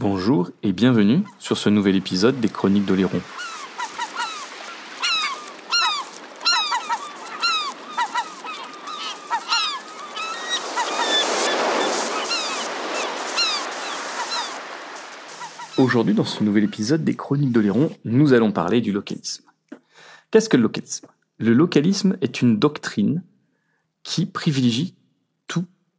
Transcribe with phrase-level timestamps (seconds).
[0.00, 3.20] Bonjour et bienvenue sur ce nouvel épisode des Chroniques d'Oléron.
[15.78, 19.46] Aujourd'hui, dans ce nouvel épisode des Chroniques d'Oléron, nous allons parler du localisme.
[20.30, 21.08] Qu'est-ce que le localisme?
[21.38, 23.24] Le localisme est une doctrine
[24.04, 24.94] qui privilégie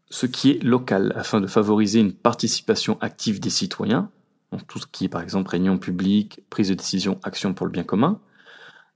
[0.10, 4.10] ce qui est local afin de favoriser une participation active des citoyens,
[4.68, 7.84] tout ce qui est par exemple réunion publique, prise de décision, action pour le bien
[7.84, 8.20] commun,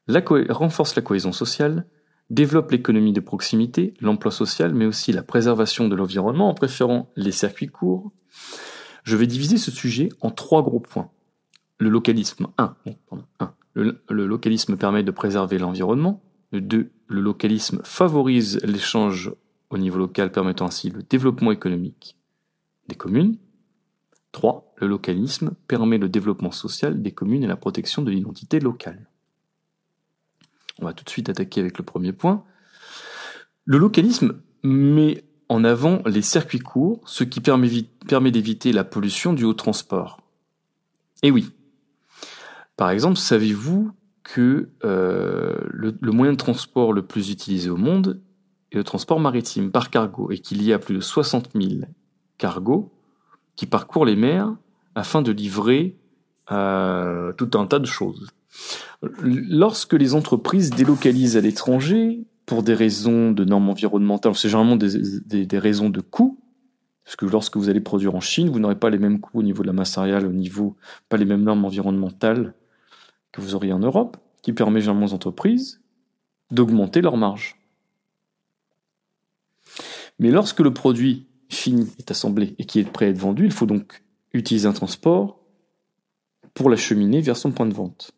[0.10, 1.86] renforce la cohésion sociale,
[2.30, 7.32] développe l'économie de proximité, l'emploi social, mais aussi la préservation de l'environnement en préférant les
[7.32, 8.12] circuits courts.
[9.04, 11.12] Je vais diviser ce sujet en trois gros points.
[11.78, 12.76] Le localisme 1.
[13.74, 16.22] Le, le localisme permet de préserver l'environnement.
[16.52, 16.92] Le 2.
[17.08, 19.32] Le localisme favorise l'échange
[19.74, 22.18] au niveau local permettant ainsi le développement économique
[22.88, 23.38] des communes.
[24.32, 24.74] 3.
[24.78, 29.08] Le localisme permet le développement social des communes et la protection de l'identité locale.
[30.80, 32.44] On va tout de suite attaquer avec le premier point.
[33.66, 37.70] Le localisme met en avant les circuits courts, ce qui permet,
[38.32, 40.22] d'éviter la pollution due au transport.
[41.22, 41.52] Et oui.
[42.76, 43.92] Par exemple, savez-vous
[44.24, 48.20] que euh, le, moyen de transport le plus utilisé au monde
[48.76, 51.86] est le transport maritime par cargo et qu'il y a plus de 60 000
[52.38, 52.92] cargos
[53.56, 54.54] qui parcourent les mers
[54.96, 55.98] afin de livrer
[56.52, 58.28] euh, tout un tas de choses.
[59.22, 65.60] Lorsque les entreprises délocalisent à l'étranger, pour des raisons de normes environnementales, c'est généralement des,
[65.60, 66.40] raisons de coûts,
[67.06, 69.44] parce que lorsque vous allez produire en Chine, vous n'aurez pas les mêmes coûts au
[69.44, 70.76] niveau de la masse au niveau,
[71.10, 72.54] pas les mêmes normes environnementales
[73.32, 75.82] que vous auriez en Europe, qui permet généralement aux entreprises
[76.52, 77.58] d'augmenter leur marge.
[80.20, 83.52] Mais lorsque le produit fini est assemblé et qui est prêt à être vendu, il
[83.52, 85.40] faut donc utiliser un transport
[86.54, 88.12] pour l'acheminer vers son point de vente.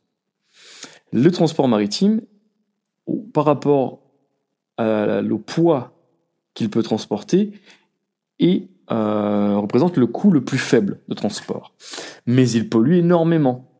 [1.11, 2.21] Le transport maritime,
[3.33, 4.01] par rapport
[4.77, 5.93] au poids
[6.53, 7.53] qu'il peut transporter,
[8.91, 11.73] euh, représente le coût le plus faible de transport.
[12.25, 13.71] Mais il pollue énormément.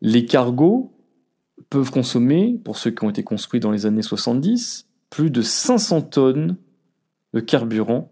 [0.00, 0.92] Les cargos
[1.68, 6.02] peuvent consommer, pour ceux qui ont été construits dans les années 70, plus de 500
[6.02, 6.56] tonnes
[7.34, 8.10] de carburant.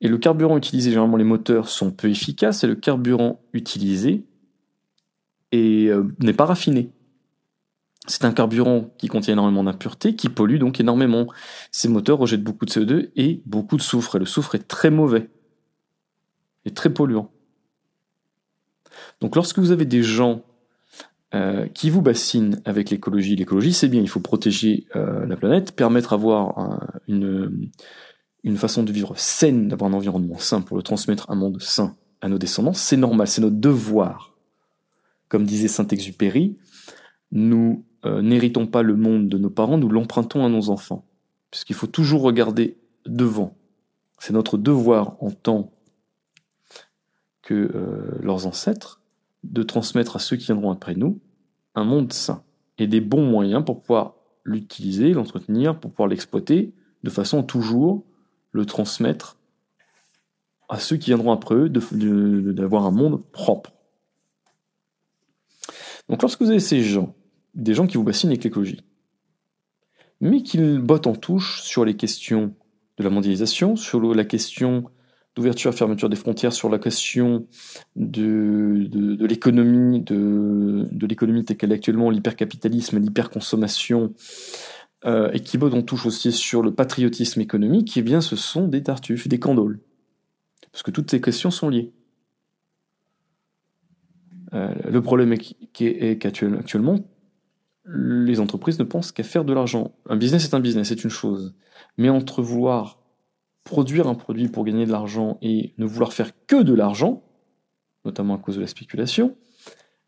[0.00, 4.24] Et le carburant utilisé, généralement les moteurs sont peu efficaces, et le carburant utilisé
[5.54, 6.90] euh, n'est pas raffiné.
[8.06, 11.26] C'est un carburant qui contient énormément d'impuretés, qui pollue donc énormément.
[11.72, 14.90] Ces moteurs rejettent beaucoup de CO2 et beaucoup de soufre, et le soufre est très
[14.90, 15.28] mauvais
[16.64, 17.30] et très polluant.
[19.20, 20.42] Donc lorsque vous avez des gens
[21.34, 25.72] euh, qui vous bassinent avec l'écologie, l'écologie c'est bien, il faut protéger euh, la planète,
[25.72, 27.70] permettre d'avoir euh, une,
[28.44, 31.96] une façon de vivre saine, d'avoir un environnement sain pour le transmettre un monde sain
[32.20, 34.36] à nos descendants, c'est normal, c'est notre devoir.
[35.28, 36.56] Comme disait Saint-Exupéry,
[37.30, 41.04] nous euh, n'héritons pas le monde de nos parents, nous l'empruntons à nos enfants.
[41.50, 43.56] Puisqu'il faut toujours regarder devant.
[44.18, 45.72] C'est notre devoir en tant
[47.42, 48.97] que euh, leurs ancêtres
[49.50, 51.20] de transmettre à ceux qui viendront après nous
[51.74, 52.42] un monde sain
[52.78, 54.14] et des bons moyens pour pouvoir
[54.44, 56.72] l'utiliser, l'entretenir, pour pouvoir l'exploiter,
[57.02, 58.04] de façon à toujours
[58.52, 59.38] le transmettre
[60.68, 63.72] à ceux qui viendront après eux, d'avoir un monde propre.
[66.08, 67.14] Donc lorsque vous avez ces gens
[67.54, 68.80] des gens qui vous bassinent avec l'écologie.
[70.20, 72.54] Mais qu'ils bottent en touche sur les questions
[72.96, 74.90] de la mondialisation, sur la question
[75.38, 77.46] d'ouverture et fermeture des frontières, sur la question
[77.96, 78.88] de,
[79.24, 84.12] l'économie, de, l'économie telle qu'elle est actuellement, l'hypercapitalisme, l'hyperconsommation,
[85.04, 88.66] euh, et qui bottent en touche aussi sur le patriotisme économique, eh bien ce sont
[88.66, 89.80] des tartuffes, des candoles.
[90.72, 91.92] Parce que toutes ces questions sont liées.
[94.54, 96.98] Euh, le problème est qu'actuellement,
[97.86, 99.94] les entreprises ne pensent qu'à faire de l'argent.
[100.08, 101.54] Un business est un business, c'est une chose.
[101.96, 102.97] Mais entre vouloir
[103.68, 107.22] produire un produit pour gagner de l'argent et ne vouloir faire que de l'argent,
[108.06, 109.36] notamment à cause de la spéculation,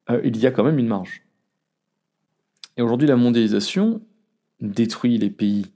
[0.09, 1.23] euh, il y a quand même une marge.
[2.79, 4.01] Et aujourd'hui, la mondialisation
[4.61, 5.67] détruit les pays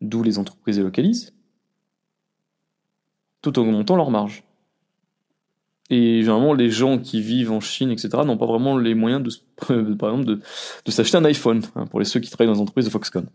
[0.00, 1.32] d'où les entreprises délocalisent,
[3.40, 4.42] tout en augmentant leur marge.
[5.88, 9.94] Et généralement, les gens qui vivent en Chine, etc., n'ont pas vraiment les moyens, de,
[9.94, 10.40] par exemple, de,
[10.84, 13.28] de s'acheter un iPhone, hein, pour les ceux qui travaillent dans les entreprises de Foxconn.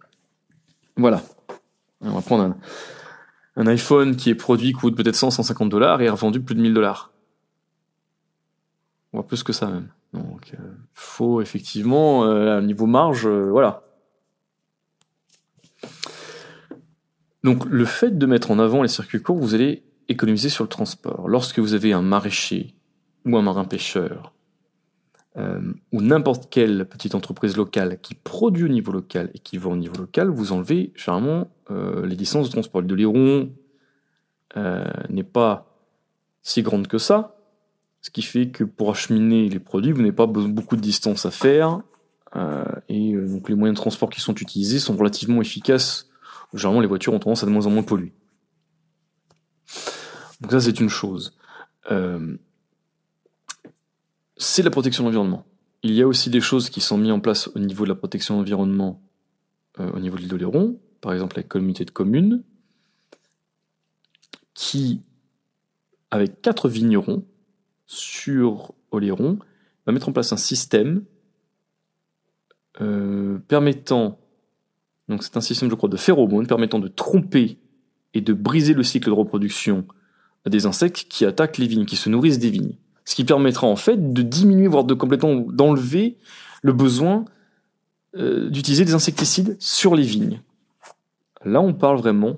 [0.98, 1.24] Voilà.
[2.02, 2.58] On va prendre un,
[3.56, 6.62] un iPhone qui est produit, coûte peut-être 100, 150 dollars et est revendu plus de
[6.62, 7.12] 1000 dollars.
[9.14, 9.90] Voit plus que ça même.
[10.14, 10.64] Donc, euh,
[10.94, 13.84] faut effectivement, euh, niveau marge, euh, voilà.
[17.44, 20.70] Donc, le fait de mettre en avant les circuits courts, vous allez économiser sur le
[20.70, 21.28] transport.
[21.28, 22.76] Lorsque vous avez un maraîcher
[23.26, 24.34] ou un marin pêcheur
[25.38, 29.72] euh, ou n'importe quelle petite entreprise locale qui produit au niveau local et qui vend
[29.72, 32.84] au niveau local, vous enlevez généralement euh, les distances de transport.
[32.84, 33.50] de l'Iron
[34.58, 35.74] euh, n'est pas
[36.42, 37.38] si grande que ça,
[38.02, 41.32] ce qui fait que pour acheminer les produits, vous n'avez pas beaucoup de distance à
[41.32, 41.82] faire,
[42.88, 46.10] et donc les moyens de transport qui sont utilisés sont relativement efficaces.
[46.54, 48.14] Généralement, les voitures ont tendance à de moins en moins polluer.
[50.40, 51.38] Donc ça, c'est une chose
[54.42, 55.46] c'est la protection de l'environnement.
[55.84, 57.96] Il y a aussi des choses qui sont mises en place au niveau de la
[57.96, 59.02] protection de l'environnement
[59.80, 62.44] euh, au niveau de l'île d'Oléron, par exemple la communauté de communes,
[64.54, 65.02] qui,
[66.10, 67.24] avec quatre vignerons
[67.86, 69.38] sur Oléron,
[69.86, 71.04] va mettre en place un système
[72.82, 74.20] euh, permettant,
[75.08, 77.60] donc c'est un système je crois de phéromones, permettant de tromper
[78.14, 79.86] et de briser le cycle de reproduction
[80.48, 82.76] des insectes qui attaquent les vignes, qui se nourrissent des vignes
[83.06, 86.18] ce qui permettra en fait de diminuer, voire de complètement d'enlever
[86.62, 87.26] le besoin
[88.16, 90.42] euh, d'utiliser des insecticides sur les vignes.
[91.46, 92.38] Là, on parle vraiment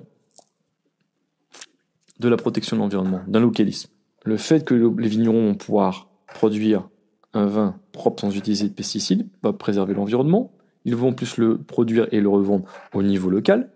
[2.20, 3.90] de la protection de l'environnement, d'un localisme.
[4.24, 6.88] Le fait que les vignerons vont pouvoir produire
[7.34, 10.52] un vin propre sans utiliser de pesticides va préserver l'environnement.
[10.84, 13.70] Ils vont plus le produire et le revendre au niveau local.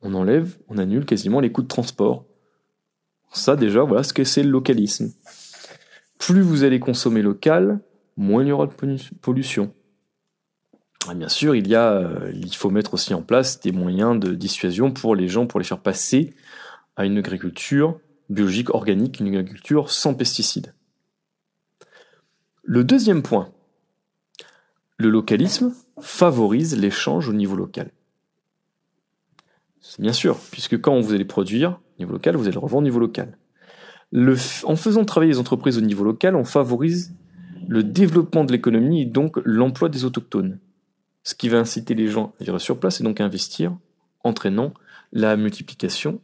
[0.00, 2.24] On enlève, on annule quasiment les coûts de transport.
[3.32, 5.12] Ça déjà, voilà ce que c'est le localisme
[6.18, 7.80] plus vous allez consommer local,
[8.16, 8.72] moins il y aura de
[9.20, 9.74] pollution.
[11.14, 14.34] bien sûr, il, y a, euh, il faut mettre aussi en place des moyens de
[14.34, 16.34] dissuasion pour les gens, pour les faire passer
[16.96, 17.98] à une agriculture
[18.30, 20.74] biologique, organique, une agriculture sans pesticides.
[22.62, 23.52] Le deuxième point,
[24.96, 27.90] le localisme favorise l'échange au niveau local.
[29.80, 32.78] C'est bien sûr, puisque quand vous allez produire au niveau local, vous allez le revendre
[32.78, 33.36] au niveau local
[34.12, 37.14] en faisant travailler les entreprises au niveau local, on favorise
[37.66, 40.58] le développement de l'économie et donc l'emploi des autochtones.
[41.22, 43.76] Ce qui va inciter les gens à vivre sur place et donc à investir,
[44.22, 44.74] entraînant
[45.12, 46.20] la multiplication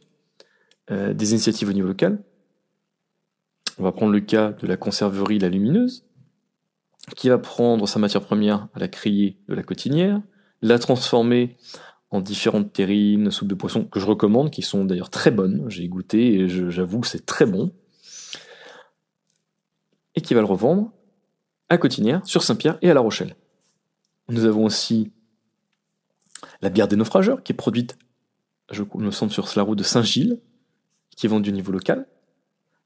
[0.91, 2.21] euh, des initiatives au niveau local.
[3.79, 6.05] On va prendre le cas de la conserverie La Lumineuse,
[7.15, 10.21] qui va prendre sa matière première à la criée de la cotinière,
[10.61, 11.57] la transformer
[12.11, 15.65] en différentes terrines, soupes de poisson que je recommande, qui sont d'ailleurs très bonnes.
[15.69, 17.71] J'ai goûté et j'avoue que c'est très bon
[20.15, 20.91] et qui va le revendre
[21.69, 23.35] à Cotinière, sur Saint-Pierre et à La Rochelle.
[24.27, 25.13] Nous avons aussi
[26.61, 27.97] la bière des naufrageurs, qui est produite,
[28.71, 30.37] je me semble, sur la route de Saint-Gilles,
[31.15, 32.07] qui est vendue au niveau local.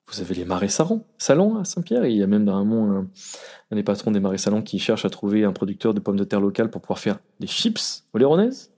[0.08, 1.04] Vous avez les marais salons
[1.58, 3.08] à Saint-Pierre, il y a même dernièrement
[3.72, 6.24] un, des patrons des marais salons qui cherche à trouver un producteur de pommes de
[6.24, 8.72] terre local pour pouvoir faire des chips oléronaises.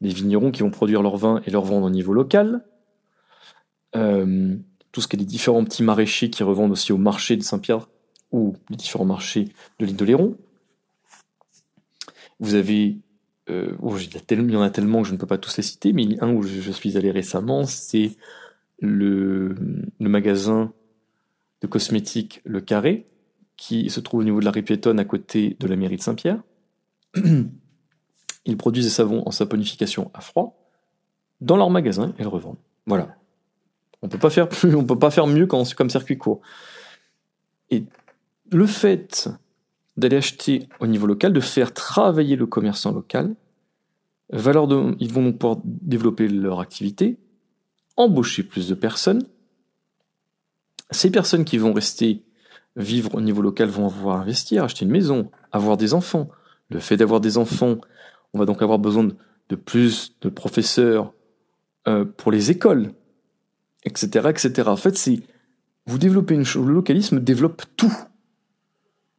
[0.00, 2.64] Des vignerons qui vont produire leur vin et leur vendre au niveau local.
[3.96, 4.56] Euh,
[4.92, 7.88] tout ce qui est les différents petits maraîchers qui revendent aussi au marché de Saint-Pierre
[8.30, 9.48] ou les différents marchés
[9.78, 10.36] de l'île d'Oléron.
[12.40, 12.98] Vous avez,
[13.48, 15.92] euh, oh, il, y en a tellement que je ne peux pas tous les citer,
[15.92, 18.12] mais un où je, suis allé récemment, c'est
[18.80, 19.54] le,
[20.00, 20.72] magasin
[21.60, 23.06] de cosmétiques Le Carré,
[23.56, 24.64] qui se trouve au niveau de la rue
[24.98, 26.42] à côté de la mairie de Saint-Pierre.
[28.44, 30.58] Ils produisent des savons en saponification à froid
[31.40, 32.58] dans leur magasin et le revendent.
[32.86, 33.16] Voilà.
[34.02, 36.40] On peut pas faire plus, on peut pas faire mieux quand comme circuit court.
[37.70, 37.84] Et
[38.50, 39.28] le fait
[39.96, 43.34] d'aller acheter au niveau local, de faire travailler le commerçant local,
[44.30, 44.52] va
[44.98, 47.18] ils vont pouvoir développer leur activité,
[47.96, 49.22] embaucher plus de personnes.
[50.90, 52.22] Ces personnes qui vont rester
[52.76, 56.28] vivre au niveau local vont avoir investir, acheter une maison, avoir des enfants.
[56.70, 57.78] Le fait d'avoir des enfants,
[58.34, 59.08] on va donc avoir besoin
[59.48, 61.12] de, plus de professeurs
[61.86, 62.92] euh, pour les écoles
[63.84, 64.68] etc., etc.
[64.68, 65.20] En fait, c'est
[65.86, 67.92] vous développez une chose, le localisme développe tout.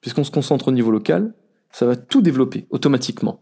[0.02, 1.34] Puisqu'on se concentre au niveau local,
[1.72, 3.42] ça va tout développer automatiquement.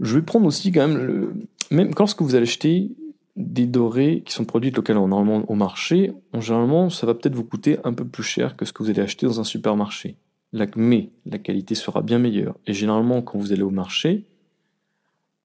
[0.00, 1.34] Je vais prendre aussi quand même, le,
[1.70, 2.92] même lorsque vous allez acheter
[3.36, 7.78] des dorés qui sont produits localement, normalement au marché, généralement ça va peut-être vous coûter
[7.84, 10.16] un peu plus cher que ce que vous allez acheter dans un supermarché.
[10.52, 12.58] Mais la qualité sera bien meilleure.
[12.66, 14.24] Et généralement quand vous allez au marché,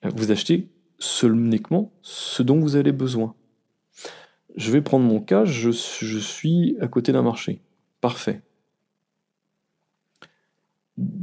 [0.03, 0.69] vous achetez
[0.99, 3.35] seul uniquement ce dont vous avez besoin.
[4.55, 7.61] Je vais prendre mon cas, je, suis à côté d'un marché.
[8.01, 8.41] Parfait.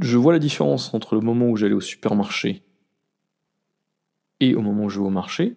[0.01, 2.63] Je vois la différence entre le moment où j'allais au supermarché
[4.41, 5.55] et au moment où je vais au marché.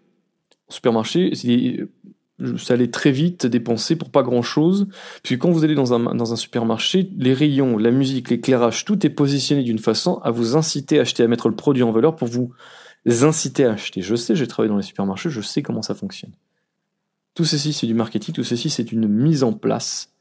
[0.68, 1.32] Au supermarché,
[2.56, 4.88] ça allait très vite dépenser pour pas grand chose.
[5.22, 9.06] Puis quand vous allez dans un, dans un supermarché, les rayons, la musique, l'éclairage, tout
[9.06, 12.16] est positionné d'une façon à vous inciter à acheter, à mettre le produit en valeur
[12.16, 12.52] pour vous
[13.06, 14.02] inciter à acheter.
[14.02, 16.32] Je sais, j'ai travaillé dans les supermarchés, je sais comment ça fonctionne.
[17.34, 20.12] Tout ceci, c'est du marketing, tout ceci, c'est une mise en place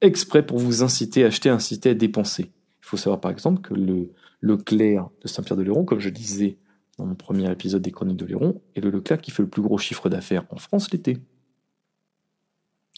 [0.00, 2.52] exprès pour vous inciter à acheter, inciter à dépenser.
[2.82, 6.58] Il faut savoir par exemple que le Leclerc de Saint-Pierre-de-Léron, comme je disais
[6.98, 9.62] dans mon premier épisode des Chroniques de Léron, est le Leclerc qui fait le plus
[9.62, 11.18] gros chiffre d'affaires en France l'été.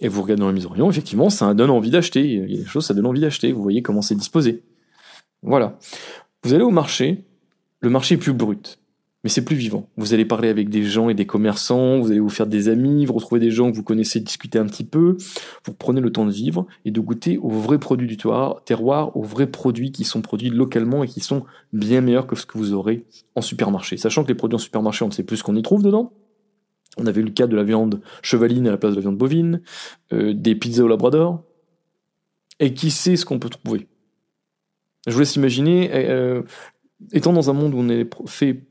[0.00, 2.24] Et vous regardez dans la mise en rayon, effectivement, ça donne envie d'acheter.
[2.24, 3.52] Il y a des choses, ça donne envie d'acheter.
[3.52, 4.62] Vous voyez comment c'est disposé.
[5.42, 5.78] Voilà.
[6.42, 7.24] Vous allez au marché,
[7.80, 8.78] le marché est plus brut,
[9.24, 9.88] mais c'est plus vivant.
[9.98, 13.04] Vous allez parler avec des gens et des commerçants, vous allez vous faire des amis,
[13.04, 15.18] vous retrouvez des gens que vous connaissez, discuter un petit peu.
[15.66, 19.22] Vous prenez le temps de vivre et de goûter aux vrais produits du terroir, aux
[19.22, 22.72] vrais produits qui sont produits localement et qui sont bien meilleurs que ce que vous
[22.72, 23.04] aurez
[23.34, 23.98] en supermarché.
[23.98, 26.12] Sachant que les produits en supermarché, on ne sait plus ce qu'on y trouve dedans.
[26.96, 29.18] On avait eu le cas de la viande chevaline à la place de la viande
[29.18, 29.62] bovine,
[30.12, 31.44] euh, des pizzas au labrador.
[32.58, 33.86] Et qui sait ce qu'on peut trouver?
[35.06, 36.42] Je vous laisse imaginer, euh,
[37.12, 38.64] étant dans un monde où on est fait,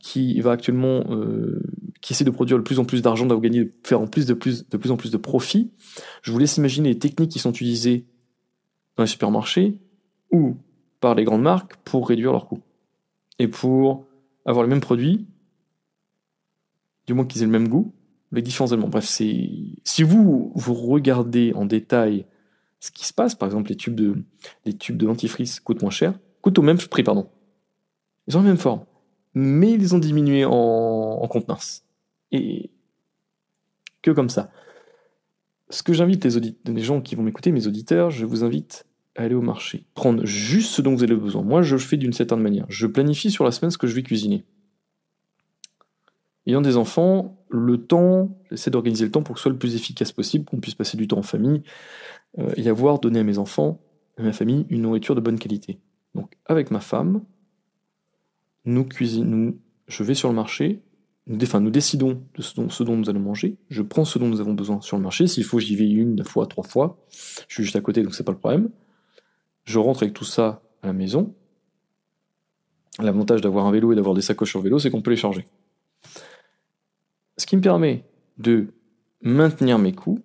[0.00, 1.60] qui va actuellement, euh,
[2.00, 4.26] qui essaie de produire de plus en plus d'argent, d'avoir gagné, de faire en plus
[4.26, 5.72] de plus, de plus en plus de profit,
[6.22, 8.06] je vous laisse imaginer les techniques qui sont utilisées
[8.96, 9.80] dans les supermarchés
[10.30, 10.56] ou
[11.00, 12.62] par les grandes marques pour réduire leurs coûts.
[13.38, 14.06] Et pour
[14.44, 15.26] avoir les mêmes produits,
[17.06, 17.92] du moins qu'ils aient le même goût,
[18.32, 18.88] avec différents éléments.
[18.88, 19.50] Bref, c'est
[19.84, 22.26] si vous vous regardez en détail
[22.80, 24.16] ce qui se passe, par exemple les tubes de
[24.64, 27.28] les tubes de dentifrice coûtent moins cher, coûtent au même prix, pardon.
[28.28, 28.84] Ils ont la même forme,
[29.34, 31.84] mais ils ont diminué en, en contenance.
[32.32, 32.70] Et
[34.02, 34.50] que comme ça.
[35.68, 38.86] Ce que j'invite les, les gens qui vont m'écouter, mes auditeurs, je vous invite
[39.16, 41.42] à aller au marché, prendre juste ce dont vous avez besoin.
[41.42, 42.66] Moi, je le fais d'une certaine manière.
[42.68, 44.44] Je planifie sur la semaine ce que je vais cuisiner
[46.46, 49.74] ayant des enfants, le temps, j'essaie d'organiser le temps pour que ce soit le plus
[49.74, 51.62] efficace possible, qu'on puisse passer du temps en famille
[52.38, 53.80] euh, et avoir donné à mes enfants,
[54.16, 55.80] à ma famille, une nourriture de bonne qualité.
[56.14, 57.22] Donc avec ma femme,
[58.64, 59.54] nous cuisinons,
[59.88, 60.82] je vais sur le marché,
[61.28, 64.40] nous, décidons de ce dont, ce dont, nous allons manger, je prends ce dont nous
[64.40, 67.04] avons besoin sur le marché, s'il faut j'y vais une, deux fois, trois fois,
[67.48, 68.70] je suis juste à côté donc c'est pas le problème.
[69.64, 71.34] Je rentre avec tout ça à la maison.
[73.00, 75.46] L'avantage d'avoir un vélo et d'avoir des sacoches sur vélo, c'est qu'on peut les charger
[77.36, 78.04] ce qui me permet
[78.38, 78.68] de
[79.22, 80.20] maintenir mes coûts,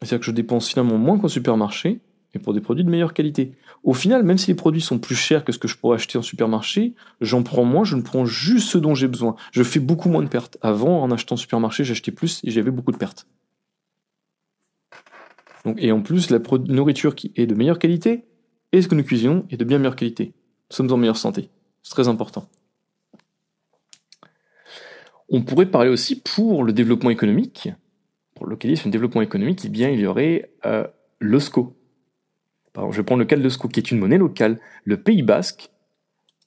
[0.00, 2.00] c'est-à-dire que je dépense finalement moins qu'au supermarché,
[2.34, 3.52] mais pour des produits de meilleure qualité.
[3.82, 6.18] Au final, même si les produits sont plus chers que ce que je pourrais acheter
[6.18, 9.34] en supermarché, j'en prends moins, je ne prends juste ce dont j'ai besoin.
[9.52, 10.58] Je fais beaucoup moins de pertes.
[10.60, 13.26] Avant, en achetant en supermarché, j'achetais plus et j'avais beaucoup de pertes.
[15.76, 18.24] Et en plus, la nourriture qui est de meilleure qualité
[18.72, 20.32] et ce que nous cuisinons est de bien meilleure qualité.
[20.70, 21.50] Nous sommes en meilleure santé.
[21.82, 22.48] C'est très important.
[25.28, 27.70] On pourrait parler aussi pour le développement économique,
[28.34, 30.86] pour le localisme, le développement économique, eh bien, il y aurait euh,
[31.20, 31.76] l'OSCO.
[32.76, 34.58] je vais prendre le cas de l'OSCO, qui est une monnaie locale.
[34.84, 35.70] Le Pays Basque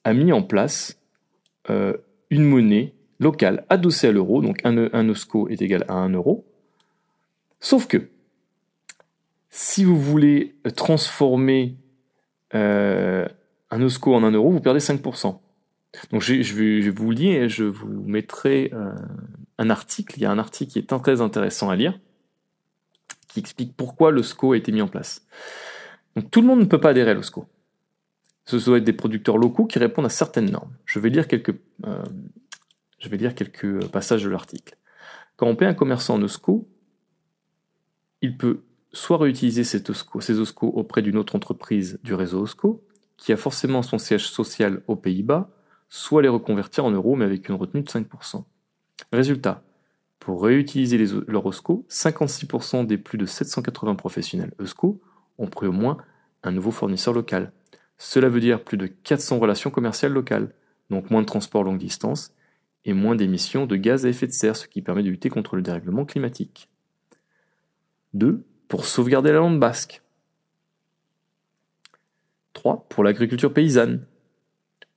[0.04, 1.00] a mis en place
[1.70, 1.96] euh,
[2.30, 6.44] une monnaie locale adossée à l'euro, donc un, un OSCO est égal à 1 euro.
[7.60, 8.08] Sauf que,
[9.48, 11.76] si vous voulez transformer
[12.54, 13.28] euh,
[13.70, 15.38] un OSCO en 1 euro, vous perdez 5%.
[16.10, 18.94] Donc je, vais, vous le dire, je vous mettrai euh,
[19.58, 21.98] un article, il y a un article qui est très intéressant à lire,
[23.28, 25.26] qui explique pourquoi le SCO a été mis en place.
[26.16, 27.46] Donc tout le monde ne peut pas adhérer à l'OSCO.
[28.44, 30.72] Ce doit être des producteurs locaux qui répondent à certaines normes.
[30.84, 31.54] Je vais lire quelques,
[31.86, 32.02] euh,
[32.98, 34.76] je vais lire quelques passages de l'article.
[35.36, 36.68] Quand on paie un commerçant en OSCO,
[38.20, 42.84] il peut soit réutiliser cet OSCO, ces OSCO auprès d'une autre entreprise du réseau OSCO,
[43.16, 45.50] qui a forcément son siège social aux Pays-Bas,
[45.94, 48.44] soit les reconvertir en euros mais avec une retenue de 5%.
[49.12, 49.62] Résultat,
[50.20, 55.02] pour réutiliser les, leur OSCO, 56% des plus de 780 professionnels ESCO
[55.36, 55.98] ont pris au moins
[56.44, 57.52] un nouveau fournisseur local.
[57.98, 60.54] Cela veut dire plus de 400 relations commerciales locales,
[60.88, 62.32] donc moins de transport longue distance
[62.86, 65.56] et moins d'émissions de gaz à effet de serre, ce qui permet de lutter contre
[65.56, 66.70] le dérèglement climatique.
[68.14, 68.46] 2.
[68.66, 70.00] Pour sauvegarder la langue basque.
[72.54, 72.86] 3.
[72.88, 74.06] Pour l'agriculture paysanne.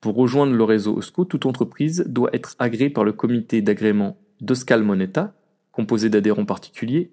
[0.06, 4.84] Pour rejoindre le réseau OSCO, toute entreprise doit être agréée par le comité d'agrément d'Oscal
[4.84, 5.34] Moneta,
[5.72, 7.12] composé d'adhérents particuliers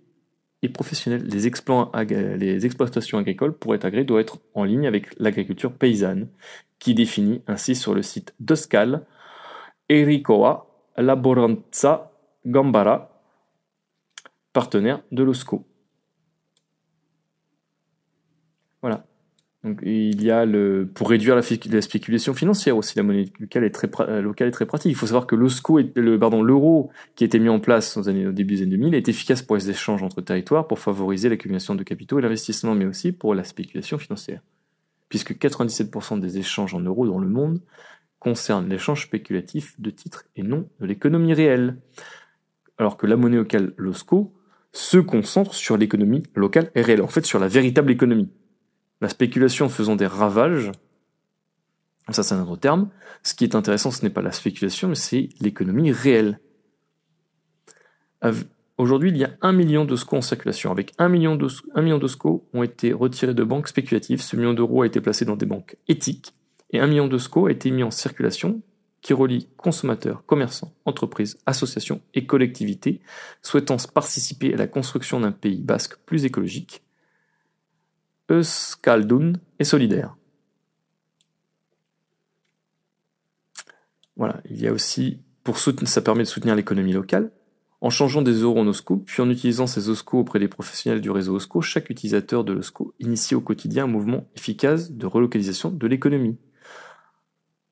[0.60, 1.24] et professionnels.
[1.26, 6.28] Les, exploitations agricoles, pour être agréées, doivent être en ligne avec l'agriculture paysanne,
[6.78, 9.06] qui définit ainsi sur le site d'Oscal
[9.88, 10.66] Erikoa
[10.98, 12.12] Laboranza
[12.44, 13.22] Gambara,
[14.52, 15.64] partenaire de l'OSCO.
[18.82, 19.06] Voilà.
[19.64, 23.70] Donc, il y a le, pour réduire la, spéculation financière aussi, la monnaie locale est
[23.70, 24.32] très, euh,
[24.66, 24.90] pratique.
[24.90, 28.08] Il faut savoir que l'OSCO, le, pardon, l'euro qui a été mis en place aux
[28.08, 31.28] années, au début des années 2000 est efficace pour les échanges entre territoires, pour favoriser
[31.28, 34.40] l'accumulation de capitaux et l'investissement, mais aussi pour la spéculation financière.
[35.08, 37.60] Puisque 97% des échanges en euros dans le monde
[38.18, 41.76] concerne l'échange spéculatif de titres et non de l'économie réelle.
[42.78, 44.32] Alors que la monnaie locale, l'OSCO,
[44.72, 48.28] se concentre sur l'économie locale et réelle, en fait sur la véritable économie.
[49.02, 50.70] La spéculation faisant des ravages,
[52.10, 52.88] ça c'est un autre terme,
[53.24, 56.38] ce qui est intéressant ce n'est pas la spéculation, mais c'est l'économie réelle.
[58.78, 60.70] Aujourd'hui, il y a un million de SCO en circulation.
[60.70, 61.48] Avec un million de,
[61.80, 64.22] million de SCO ont été retirés de banques spéculatives.
[64.22, 66.32] Ce million d'euros a été placé dans des banques éthiques.
[66.70, 68.62] Et un million de SCO a été mis en circulation
[69.00, 73.00] qui relie consommateurs, commerçants, entreprises, associations et collectivités
[73.42, 76.82] souhaitant participer à la construction d'un pays basque plus écologique,
[78.30, 80.16] euskaldun et solidaire.
[84.16, 87.30] Voilà, il y a aussi, pour soutenir, ça permet de soutenir l'économie locale,
[87.80, 91.10] en changeant des euros en OSCO, puis en utilisant ces OSCO auprès des professionnels du
[91.10, 95.86] réseau OSCO, chaque utilisateur de l'OSCO initie au quotidien un mouvement efficace de relocalisation de
[95.88, 96.38] l'économie.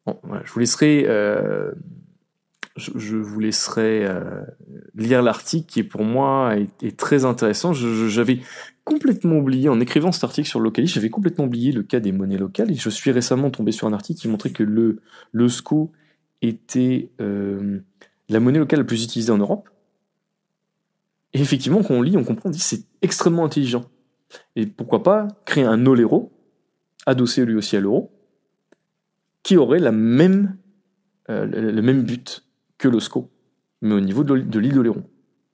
[0.07, 1.71] je vous laisserai, euh,
[2.81, 4.43] je, vous laisserai euh,
[4.95, 7.73] lire l'article qui, pour moi, est, très intéressant.
[7.73, 8.41] J'avais
[8.85, 12.13] complètement oublié, en écrivant cet article sur le localisme, j'avais complètement oublié le cas des
[12.13, 15.01] monnaies locales, et je suis récemment tombé sur un article qui montrait que le
[15.33, 15.93] l'OSCO
[16.43, 17.79] était euh,
[18.29, 19.69] la monnaie locale la plus utilisée en Europe
[21.33, 23.85] et effectivement, quand on lit, on comprend, on dit c'est extrêmement intelligent.
[24.57, 26.33] Et pourquoi pas créer un Olero,
[27.07, 28.13] adossé lui aussi à l'euro,
[29.43, 30.57] qui aurait la même,
[31.29, 32.45] euh, le même but
[32.81, 33.31] que l'OSCO,
[33.83, 35.05] mais au niveau de l'île d'Oléron.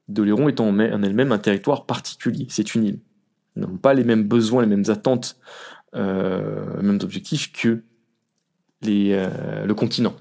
[0.08, 3.00] D'Oléron étant en elle-même un territoire particulier, c'est une île.
[3.56, 5.36] Ils n'ont pas les mêmes besoins, les mêmes attentes,
[5.94, 7.82] euh, les mêmes objectifs que
[8.86, 10.14] euh, le continent.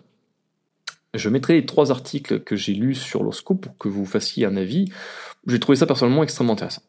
[1.13, 4.57] Je mettrai les trois articles que j'ai lus sur l'OSCO pour que vous fassiez un
[4.57, 4.91] avis.
[5.45, 6.81] J'ai trouvé ça personnellement extrêmement intéressant.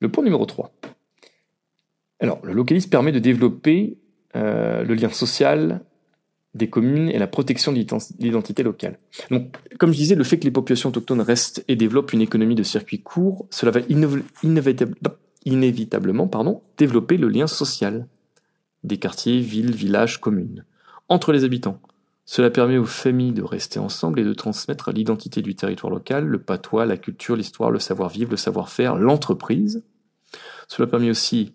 [0.00, 0.72] Le point numéro 3.
[2.20, 3.98] Alors, le localisme permet de développer
[4.36, 5.80] euh, le lien social
[6.54, 7.84] des communes et la protection de
[8.18, 8.98] l'identité locale.
[9.30, 12.54] Donc, comme je disais, le fait que les populations autochtones restent et développent une économie
[12.54, 13.80] de circuit court, cela va
[15.44, 18.06] inévitablement pardon, développer le lien social
[18.84, 20.64] des quartiers, villes, villages, communes,
[21.08, 21.80] entre les habitants,
[22.30, 26.38] cela permet aux familles de rester ensemble et de transmettre l'identité du territoire local, le
[26.38, 29.82] patois, la culture, l'histoire, le savoir-vivre, le savoir-faire, l'entreprise.
[30.68, 31.54] Cela permet aussi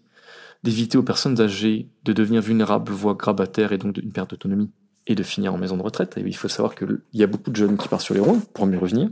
[0.63, 4.71] d'éviter aux personnes âgées de devenir vulnérables, voire grabataires et donc d'une perte d'autonomie
[5.07, 6.17] et de finir en maison de retraite.
[6.17, 8.41] Et il faut savoir qu'il y a beaucoup de jeunes qui partent sur les ronds
[8.53, 9.09] pour mieux revenir.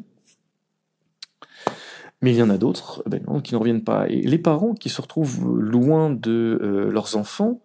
[2.22, 4.08] Mais il y en a d'autres ben qui ne reviennent pas.
[4.08, 7.62] Et les parents qui se retrouvent loin de euh, leurs enfants,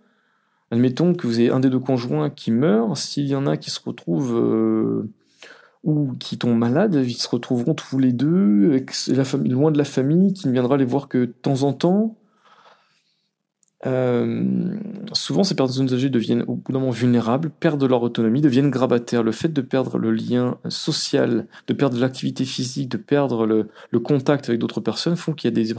[0.70, 3.70] Admettons que vous avez un des deux conjoints qui meurt, s'il y en a qui
[3.70, 5.08] se retrouvent euh,
[5.84, 9.84] ou qui tombent malades, ils se retrouveront tous les deux la famille, loin de la
[9.84, 12.16] famille, qui ne viendra les voir que de temps en temps.
[13.86, 14.74] Euh,
[15.12, 19.22] souvent, ces personnes âgées deviennent au bout d'un moment vulnérables, perdent leur autonomie, deviennent grabataires.
[19.22, 23.68] Le fait de perdre le lien social, de perdre l'activité physique, de perdre le,
[24.00, 25.72] contact avec d'autres personnes font qu'il y a des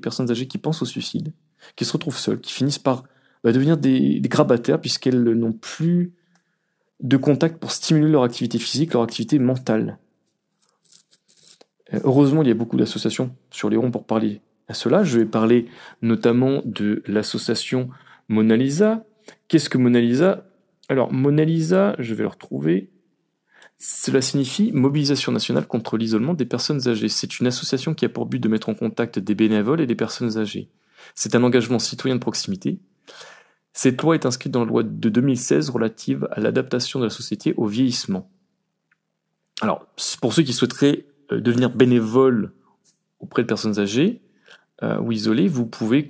[0.00, 1.32] personnes âgées, qui pensent au suicide,
[1.76, 3.04] qui se retrouvent seules, qui finissent par
[3.44, 6.12] va devenir des, grabataires puisqu'elles n'ont plus
[7.00, 9.98] de contact pour stimuler leur activité physique, leur activité mentale.
[11.94, 15.04] Euh, heureusement, il y a beaucoup d'associations sur les ronds pour parler à cela.
[15.04, 15.66] Je vais parler
[16.00, 17.90] notamment de l'association
[18.28, 19.04] Mona Lisa.
[19.48, 20.46] Qu'est-ce que Mona Lisa?
[20.88, 22.90] Alors, Mona Lisa, je vais le retrouver.
[23.78, 27.08] Cela signifie Mobilisation nationale contre l'isolement des personnes âgées.
[27.08, 29.94] C'est une association qui a pour but de mettre en contact des bénévoles et des
[29.94, 30.68] personnes âgées.
[31.14, 32.78] C'est un engagement citoyen de proximité
[33.72, 37.54] cette loi est inscrite dans la loi de 2016 relative à l'adaptation de la société
[37.56, 38.30] au vieillissement.
[39.60, 39.86] Alors,
[40.20, 42.52] pour ceux qui souhaiteraient euh, devenir bénévoles
[43.20, 44.22] auprès de personnes âgées
[44.82, 46.06] ou isolées, vous pouvez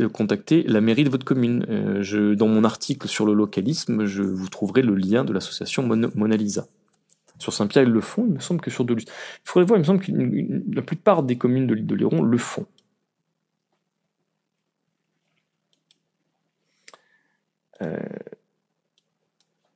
[0.00, 1.64] euh, contacter la mairie de votre commune.
[2.00, 6.36] je, dans mon article sur le localisme, je vous trouverai le lien de l'association Mona
[6.36, 6.66] Lisa.
[7.38, 8.26] Sur Saint-Pierre, ils le font.
[8.26, 9.04] Il me semble que sur Delus.
[9.04, 9.10] Il
[9.44, 10.10] faudrait voir, il me semble que
[10.74, 12.66] la plupart des communes de l'île de Léron le font.
[17.82, 17.96] Euh,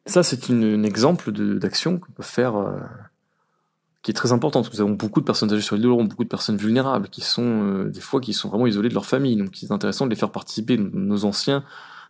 [0.06, 2.80] ça, c'est un exemple d'action qu'on peut faire euh,
[4.02, 4.70] qui est très importante.
[4.72, 7.42] Nous avons beaucoup de personnes âgées sur l'île de beaucoup de personnes vulnérables qui sont
[7.44, 9.36] euh, des fois qui sont vraiment isolées de leur famille.
[9.36, 10.76] Donc, c'est intéressant de les faire participer.
[10.76, 11.64] Nos anciens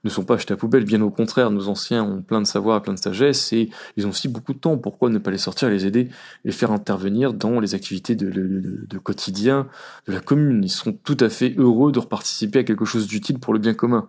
[0.04, 1.50] ne sont pas achetés à poubelle, bien au contraire.
[1.50, 4.58] Nos anciens ont plein de savoir, plein de sagesse et ils ont aussi beaucoup de
[4.58, 4.76] temps.
[4.78, 6.08] Pourquoi ne pas les sortir, les aider,
[6.44, 9.68] les faire intervenir dans les activités de, de quotidien
[10.08, 10.64] de la commune?
[10.64, 13.74] Ils sont tout à fait heureux de participer à quelque chose d'utile pour le bien
[13.74, 14.08] commun.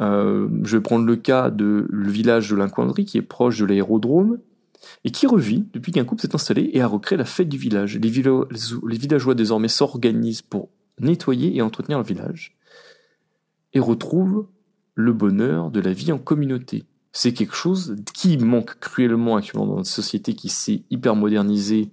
[0.00, 3.64] Euh, je vais prendre le cas de le village de l'Incoindrie, qui est proche de
[3.64, 4.38] l'aérodrome,
[5.06, 7.96] et qui revit depuis qu'un couple s'est installé et a recréé la fête du village.
[7.96, 12.56] Les, villageois désormais s'organisent pour nettoyer et entretenir le village,
[13.72, 14.48] et retrouvent
[14.94, 16.84] le bonheur de la vie en communauté.
[17.12, 21.88] c'est quelque chose qui manque cruellement actuellement dans notre société qui s'est hyper modernisée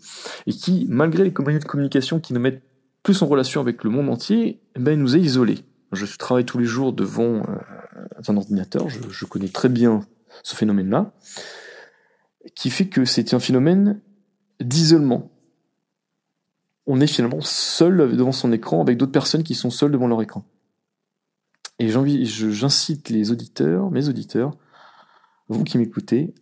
[0.48, 2.64] et qui, malgré les communautés de communication qui nous mettent
[3.04, 5.60] plus en relation avec le monde entier, eh ben, nous a isolés.
[5.92, 10.02] Je travaille tous les jours devant euh, un ordinateur, je connais très bien
[10.42, 11.14] ce phénomène-là,
[12.56, 14.02] qui fait que c'est un phénomène
[14.60, 15.32] d'isolement.
[16.86, 20.22] On est finalement seul devant son écran avec d'autres personnes qui sont seules devant leur
[20.22, 20.46] écran.
[21.80, 24.56] Et j'incite les auditeurs, mes auditeurs,
[25.48, 26.34] vous qui m'écoutez,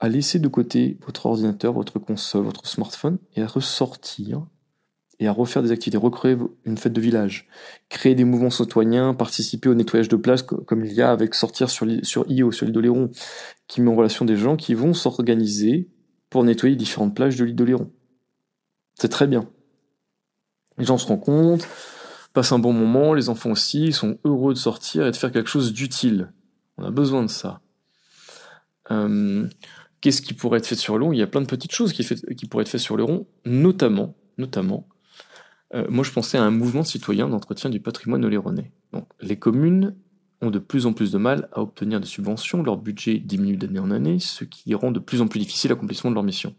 [0.00, 4.46] à laisser de côté votre ordinateur, votre console, votre smartphone et à ressortir
[5.20, 7.46] et à refaire des activités, recréer une fête de village,
[7.90, 11.68] créer des mouvements citoyens, participer au nettoyage de place comme il y a avec sortir
[11.68, 13.10] sur, sur IO, sur l'île d'Oléron,
[13.68, 15.88] qui met en relation des gens qui vont s'organiser
[16.30, 17.90] pour nettoyer différentes plages de l'île d'Oléron.
[18.94, 19.46] C'est très bien.
[20.78, 21.68] Les gens se compte,
[22.32, 25.32] passent un bon moment, les enfants aussi, ils sont heureux de sortir et de faire
[25.32, 26.32] quelque chose d'utile.
[26.78, 27.60] On a besoin de ça.
[28.90, 29.46] Euh,
[30.00, 32.02] qu'est-ce qui pourrait être fait sur le Il y a plein de petites choses qui,
[32.46, 33.04] pourraient être faites sur le
[33.44, 34.88] notamment, notamment,
[35.74, 38.72] euh, moi je pensais à un mouvement citoyen d'entretien du patrimoine oléronais.
[38.92, 39.94] Donc, les communes
[40.42, 43.78] ont de plus en plus de mal à obtenir des subventions, leur budget diminue d'année
[43.78, 46.54] en année, ce qui rend de plus en plus difficile l'accomplissement de leur mission.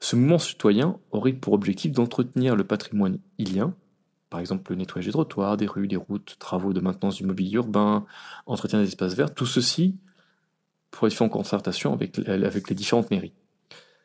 [0.00, 3.74] Ce mouvement citoyen aurait pour objectif d'entretenir le patrimoine ilien,
[4.28, 7.56] par exemple le nettoyage des trottoirs, des rues, des routes, travaux de maintenance du mobilier
[7.56, 8.06] urbain,
[8.46, 9.96] entretien des espaces verts, tout ceci
[10.90, 13.32] pourrait être fait en concertation avec, avec les différentes mairies.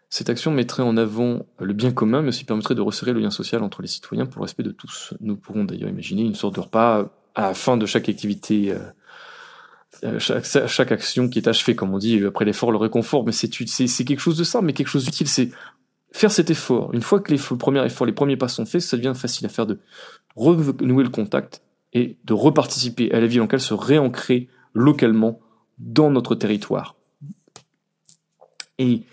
[0.10, 3.32] Cette action mettrait en avant le bien commun, mais aussi permettrait de resserrer le lien
[3.32, 5.14] social entre les citoyens pour le respect de tous.
[5.20, 8.80] Nous pourrons d'ailleurs imaginer une sorte de repas à la fin de chaque activité, euh,
[10.04, 13.26] euh, chaque, action qui est achevée, comme on dit, après l'effort, le réconfort.
[13.26, 15.28] Mais c'est quelque chose de ça, mais quelque chose d'utile.
[15.28, 15.52] C'est
[16.12, 16.94] faire cet effort.
[16.94, 19.50] Une fois que les premiers efforts, les premiers pas sont faits, ça devient facile à
[19.50, 19.80] faire de
[20.36, 21.62] renouer le contact
[21.94, 25.40] et de reparticiper à la vie locale, se réancrer localement
[25.78, 26.96] dans notre territoire.
[28.78, 29.04] Et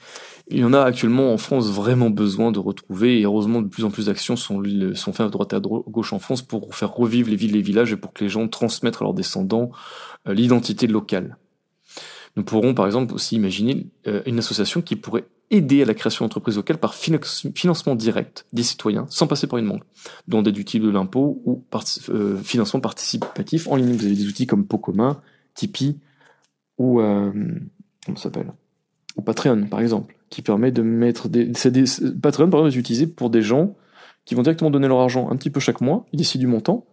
[0.49, 3.85] il y en a actuellement en France vraiment besoin de retrouver, et heureusement de plus
[3.85, 4.63] en plus d'actions sont,
[4.95, 7.55] sont faites à droite et à gauche en France pour faire revivre les villes et
[7.55, 9.71] les villages et pour que les gens transmettent à leurs descendants
[10.29, 11.37] euh, l'identité locale.
[12.37, 16.25] Nous pourrons par exemple aussi imaginer euh, une association qui pourrait aider à la création
[16.25, 19.83] d'entreprises locales par financement direct des citoyens sans passer par une banque,
[20.27, 21.63] dont des outils de l'impôt ou
[22.09, 23.95] euh, financement participatif en ligne.
[23.95, 25.21] Vous avez des outils comme Pot commun,
[25.55, 25.99] Tipeee
[26.79, 28.51] ou comment s'appelle?
[29.17, 31.85] Ou Patreon par exemple, qui permet de mettre des, des
[32.21, 33.77] Patreon par exemple est utilisé pour des gens
[34.25, 36.87] qui vont directement donner leur argent un petit peu chaque mois, ils décident du montant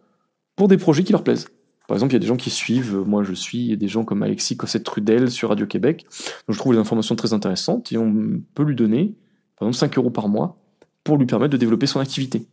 [0.56, 1.48] pour des projets qui leur plaisent.
[1.88, 4.04] Par exemple, il y a des gens qui suivent, euh, moi je suis, des gens
[4.04, 6.06] comme Alexis Cossette-Trudel sur Radio-Québec,
[6.48, 9.16] dont je trouve les informations très intéressantes, et on peut lui donner,
[9.58, 10.58] par exemple, 5 euros par mois,
[11.04, 12.46] pour lui permettre de développer son activité.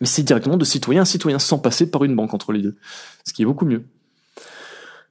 [0.00, 2.76] Mais c'est directement de citoyen à citoyen, sans passer par une banque entre les deux,
[3.24, 3.86] ce qui est beaucoup mieux.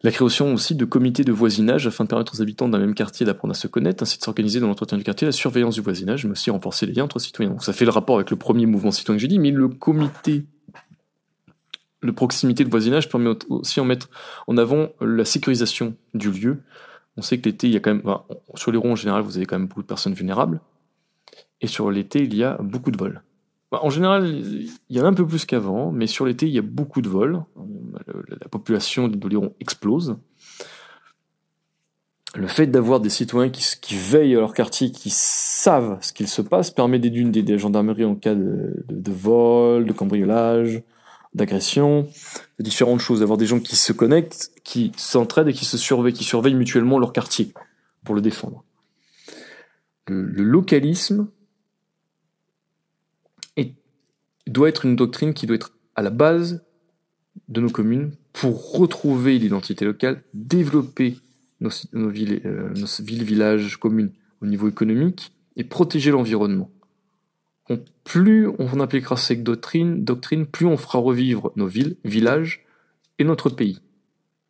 [0.04, 3.26] La création aussi de comités de voisinage afin de permettre aux habitants d'un même quartier
[3.26, 6.26] d'apprendre à se connaître, ainsi de s'organiser dans l'entretien du quartier, la surveillance du voisinage,
[6.26, 7.52] mais aussi renforcer les liens entre citoyens.
[7.52, 9.68] Donc ça fait le rapport avec le premier mouvement citoyen que j'ai dit, mais le
[9.68, 10.46] comité
[12.02, 14.10] le proximité de voisinage permet aussi en mettre
[14.48, 16.64] en avant la sécurisation du lieu.
[17.18, 18.16] On sait que l'été, il y a quand même,
[18.56, 20.62] sur les ronds en général, vous avez quand même beaucoup de personnes vulnérables.
[21.62, 23.22] Et sur l'été, il y a beaucoup de vols.
[23.72, 26.60] En général, il y en a un peu plus qu'avant, mais sur l'été, il y
[26.60, 27.44] a beaucoup de vols.
[28.30, 30.18] La population d'Oléron explose.
[32.36, 36.42] Le fait d'avoir des citoyens qui, veillent à leur quartier, qui savent ce qu'il se
[36.42, 40.82] passe, permet d'aider des, des gendarmeries en cas de, de vol, de cambriolage,
[41.34, 42.08] d'agression,
[42.60, 46.14] de différentes choses, d'avoir des gens qui se connectent, qui s'entraident et qui se surveillent,
[46.14, 47.54] qui surveillent mutuellement leur quartier
[48.04, 48.64] pour le défendre.
[50.08, 51.28] Le, localisme
[54.48, 56.64] doit être une doctrine qui doit être à la base
[57.48, 61.18] de nos communes pour retrouver l'identité locale, développer
[61.60, 61.70] nos,
[62.10, 66.72] villes, euh, nos villes, villages, communes au niveau économique et protéger l'environnement
[68.04, 72.66] plus on appliquera cette doctrine, doctrine, plus on fera revivre nos villes, villages
[73.20, 73.80] et notre pays.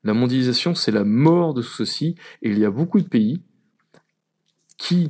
[0.04, 3.42] La mondialisation, c'est la mort de ceci, et il y a beaucoup de pays
[4.78, 5.10] qui,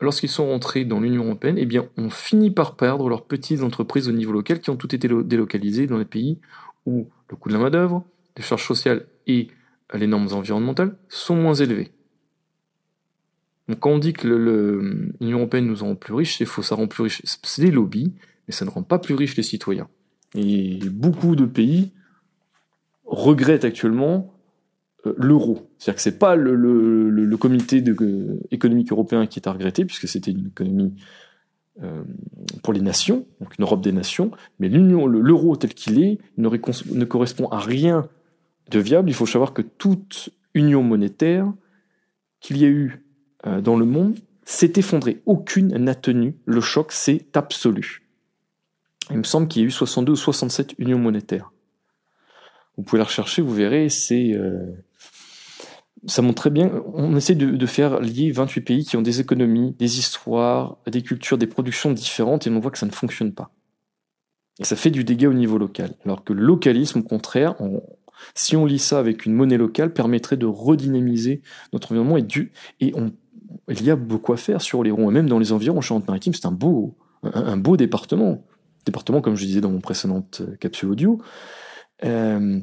[0.00, 4.08] lorsqu'ils sont rentrés dans l'Union européenne, eh bien, ont fini par perdre leurs petites entreprises
[4.08, 6.38] au niveau local qui ont toutes été délocalisées dans les pays
[6.84, 8.04] où le coût de la main-d'œuvre,
[8.36, 9.48] les charges sociales et
[9.94, 11.92] les normes environnementales sont moins élevés.
[13.68, 16.86] Donc quand on dit que l'Union européenne nous rend plus riches, c'est faux, ça rend
[16.86, 17.22] plus riches.
[17.24, 18.14] C'est des lobbies,
[18.46, 19.88] mais ça ne rend pas plus riches les citoyens.
[20.34, 21.92] Et beaucoup de pays
[23.04, 24.35] regrettent actuellement euh,
[25.16, 25.70] l'euro.
[25.78, 30.30] C'est-à-dire que c'est pas le, comité de, économique européen qui est à regretter, puisque c'était
[30.30, 30.94] une économie
[31.82, 32.02] euh,
[32.62, 37.04] pour les nations, donc une Europe des nations, mais l'union, l'euro tel qu'il est ne,
[37.04, 38.08] correspond à rien
[38.70, 39.10] de viable.
[39.10, 41.52] Il faut savoir que toute union monétaire
[42.40, 43.04] qu'il y a eu
[43.46, 45.20] euh, dans le monde s'est effondrée.
[45.26, 48.02] Aucune n'a tenu le choc, c'est absolu.
[49.10, 51.52] Il me semble qu'il y a eu 62 ou 67 unions monétaires.
[52.76, 54.32] Vous pouvez la rechercher, vous verrez, c'est...
[54.34, 54.64] Euh,
[56.06, 59.74] ça montre très bien, on essaie de, faire lier 28 pays qui ont des économies,
[59.78, 63.50] des histoires, des cultures, des productions différentes, et on voit que ça ne fonctionne pas.
[64.58, 65.94] Et ça fait du dégât au niveau local.
[66.04, 67.56] Alors que le localisme, au contraire,
[68.34, 71.42] si on lit ça avec une monnaie locale, permettrait de redynamiser
[71.72, 73.12] notre environnement et, du, et on,
[73.68, 75.10] il y a beaucoup à faire sur les ronds.
[75.10, 78.44] Et même dans les environs, Charente-Maritime, c'est un beau, un, beau département.
[78.84, 81.20] Département, comme je disais dans mon précédente capsule audio.
[82.04, 82.60] Euh,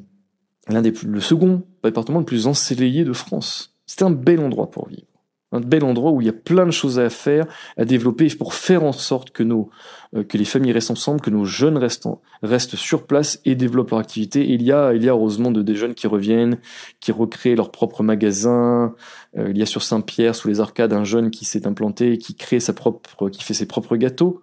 [0.69, 3.76] l'un des le second département le plus ensoleillé de France.
[3.86, 5.13] C'est un bel endroit pour vivre
[5.54, 7.45] un bel endroit où il y a plein de choses à faire,
[7.78, 9.69] à développer pour faire en sorte que nos
[10.15, 12.08] euh, que les familles restent ensemble, que nos jeunes restent
[12.41, 14.41] restent sur place et développent leur activité.
[14.41, 16.58] Et il y a il y a heureusement de, des jeunes qui reviennent,
[16.99, 18.95] qui recréent leur propre magasin.
[19.38, 22.36] Euh, il y a sur Saint-Pierre sous les arcades un jeune qui s'est implanté, qui
[22.36, 24.41] crée sa propre, qui fait ses propres gâteaux,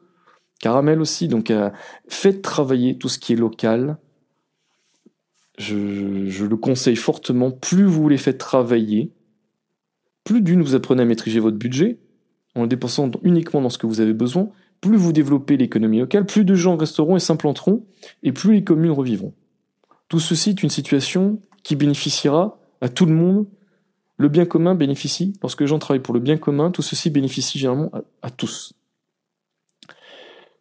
[0.60, 1.26] caramel aussi.
[1.26, 1.70] Donc euh,
[2.08, 3.98] faites travailler tout ce qui est local.
[5.60, 7.50] Je, le conseille fortement.
[7.50, 9.12] Plus vous les faites travailler,
[10.24, 11.98] plus d'une vous apprenez à maîtriser votre budget,
[12.54, 14.48] en le dépensant uniquement dans ce que vous avez besoin,
[14.80, 17.84] plus vous développez l'économie locale, plus de gens resteront et s'implanteront,
[18.22, 19.34] et plus les communes revivront.
[20.08, 23.46] Tout ceci est une situation qui bénéficiera à tout le monde.
[24.16, 27.58] Le bien commun bénéficie, lorsque les gens travaillent pour le bien commun, tout ceci bénéficie
[27.58, 27.90] généralement
[28.22, 28.72] à, tous.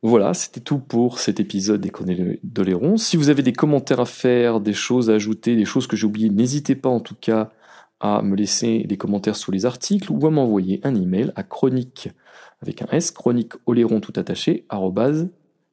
[0.01, 2.95] Voilà, c'était tout pour cet épisode des Cornets d'Oléron.
[2.95, 6.05] Si vous avez des commentaires à faire, des choses à ajouter, des choses que j'ai
[6.05, 7.51] oubliées, n'hésitez pas en tout cas
[7.99, 12.09] à me laisser des commentaires sous les articles ou à m'envoyer un email à chronique
[12.61, 14.65] avec un S, chronique oléron tout attaché,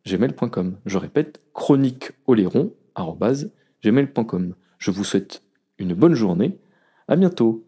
[0.06, 0.76] gmail.com.
[0.86, 2.72] Je répète, chronique oléron,
[3.84, 4.54] gmail.com.
[4.78, 5.42] Je vous souhaite
[5.78, 6.58] une bonne journée.
[7.08, 7.65] À bientôt.